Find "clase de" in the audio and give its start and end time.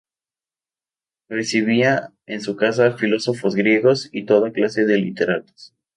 4.51-4.97